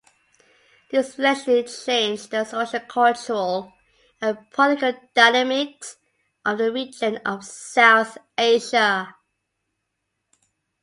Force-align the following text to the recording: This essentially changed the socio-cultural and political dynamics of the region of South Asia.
This 0.89 1.09
essentially 1.19 1.61
changed 1.65 2.31
the 2.31 2.43
socio-cultural 2.43 3.71
and 4.19 4.49
political 4.49 4.99
dynamics 5.13 5.97
of 6.43 6.57
the 6.57 6.71
region 6.71 7.17
of 7.17 7.45
South 7.45 8.17
Asia. 8.35 9.13